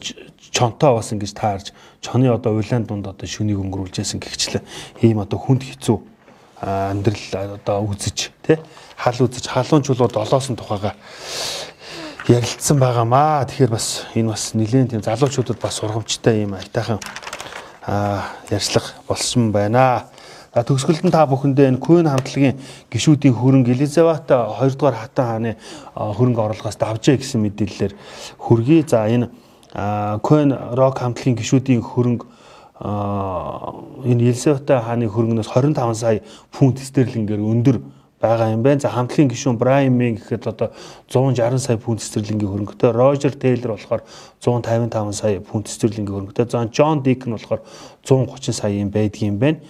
чонтоо 0.51 0.97
бас 0.97 1.13
ингэж 1.13 1.33
таарж 1.35 1.67
чоны 2.01 2.33
одоо 2.33 2.57
улаан 2.57 2.85
дунд 2.85 3.07
одоо 3.07 3.29
шүнийг 3.29 3.61
өнгөрүүлжсэн 3.61 4.21
гихчлээ 4.21 4.63
ийм 5.05 5.21
одоо 5.21 5.39
хүнд 5.39 5.63
хэцүү 5.63 6.16
амьдрал 6.61 7.57
одоо 7.61 7.85
үзэж 7.85 8.31
тий 8.47 8.59
хал 8.97 9.19
үзэж 9.21 9.47
халуун 9.49 9.83
чулуу 9.85 10.09
долоосон 10.09 10.57
тухайга 10.57 10.95
ярилцсан 12.29 12.79
байгаамаа. 12.81 13.45
Тэгэхээр 13.45 13.71
бас 13.71 14.03
энэ 14.15 14.31
бас 14.33 14.55
нэлээд 14.55 14.91
тийм 14.91 15.03
залуучуудад 15.03 15.61
бас 15.61 15.79
сургамжтай 15.79 16.43
юм 16.43 16.55
айтайхан 16.57 16.99
ярьцлага 18.51 18.97
болсон 19.07 19.53
байна. 19.53 20.09
Төгсгөлд 20.57 21.05
нь 21.05 21.13
та 21.13 21.29
бүхэндээ 21.29 21.69
энэ 21.77 21.85
Куин 21.85 22.09
хамтлагийн 22.09 22.57
гишүүдийн 22.89 23.37
хөрөнгө 23.37 23.77
Элизавет 23.77 24.25
2 24.25 24.73
дугаар 24.75 24.97
хатан 24.97 25.27
хааны 25.29 25.53
хөрөнгө 25.93 26.41
оруулгаас 26.41 26.81
давжээ 26.81 27.21
гэсэн 27.21 27.45
мэдээллээр 27.45 27.93
хөргий. 28.41 28.81
За 28.89 29.05
энэ 29.05 29.29
Куин 30.25 30.57
рок 30.73 30.97
хамтлагийн 30.99 31.37
гишүүдийн 31.37 31.85
хөрөнгө 31.85 32.25
энэ 32.81 34.33
Елизавет 34.33 34.69
хааны 34.69 35.09
хөрөнгнөөс 35.09 35.49
25 35.49 35.95
сая 35.97 36.21
фунт 36.53 36.79
стерлингээр 36.79 37.41
өндөр 37.41 37.81
байгаа 38.21 38.53
юм 38.53 38.63
байна. 38.63 38.81
За 38.81 38.89
хамтлагийн 38.93 39.31
гишүүн 39.33 39.57
Брайан 39.57 39.97
Мэн 39.97 40.17
гэхэд 40.17 40.47
одоо 40.49 40.71
160 41.09 41.59
сая 41.59 41.79
фунт 41.79 42.01
стерлингийн 42.01 42.53
хөрөнгөтэй, 42.53 42.93
Рожер 42.93 43.33
Тейлор 43.33 43.77
болохоор 43.77 44.03
155 44.41 45.13
сая 45.13 45.41
фунт 45.41 45.69
стерлингийн 45.69 46.33
хөрөнгөтэй, 46.33 46.49
за 46.51 46.65
Джон 46.69 47.03
Дикн 47.03 47.33
болохоор 47.33 47.61
130 48.05 48.53
сая 48.53 48.73
юм 48.73 48.91
байдгийн 48.91 49.39
байна. 49.39 49.61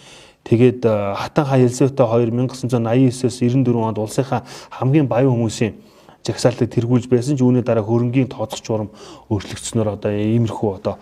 Тэгээд 0.46 0.84
э, 0.86 1.14
Хатан 1.14 1.44
хаа 1.44 1.58
Елизавета 1.58 2.06
2 2.06 2.30
1989-с 2.30 3.42
94 3.42 3.82
онд 3.82 3.98
улсынхаа 3.98 4.46
хамгийн 4.70 5.06
баян 5.10 5.34
хүмүүсийн 5.34 5.74
жагсаалтыг 6.22 6.70
тэргүүлж 6.70 7.10
байсан 7.10 7.34
ч 7.34 7.42
үүний 7.42 7.66
дараа 7.66 7.82
хөрөнгийн 7.82 8.30
тооцох 8.30 8.62
журам 8.62 8.90
өөрчлөгдснөөр 9.26 9.98
одоо 9.98 10.10
иймэрхүү 10.14 10.70
одоо 10.78 10.98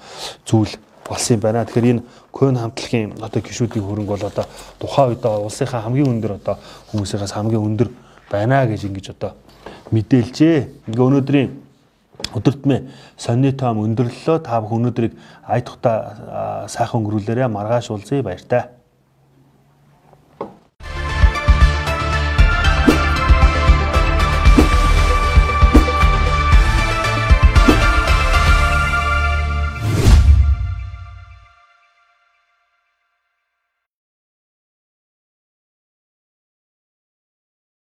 зүйл 0.48 0.72
болсон 1.08 1.36
юм 1.36 1.40
байна. 1.40 1.64
Тэгэхээр 1.64 1.90
энэ 1.92 2.02
Көн 2.32 2.56
хамтлагийн 2.56 3.12
одоо 3.20 3.40
гişүүдийн 3.42 3.84
хөрөнгө 3.84 4.12
бол 4.16 4.24
одоо 4.26 4.44
тухайн 4.80 5.08
үед 5.14 5.24
улсынхаа 5.24 5.82
хамгийн 5.86 6.10
өндөр 6.10 6.32
одоо 6.40 6.56
хүмүүсээс 6.90 7.32
хамгийн 7.32 7.62
өндөр 7.62 7.88
байна 8.30 8.66
гэж 8.66 8.88
ингэж 8.88 9.06
одоо 9.14 9.32
мэдээлжээ. 9.92 10.88
Ингээ 10.88 11.06
өнөөдрийн 11.08 11.50
өдөртмөө 12.34 12.78
сонны 13.18 13.52
тоом 13.52 13.82
өндөрлөлөө 13.84 14.38
та 14.42 14.60
бүхэн 14.62 14.78
өнөөдрийг 14.80 15.12
ай 15.46 15.60
тухта 15.62 16.66
сайхан 16.70 17.02
өнгөрүүлээрэ 17.02 17.48
маргааш 17.50 17.90
уулзъя 17.90 18.22
баяртай. 18.22 18.70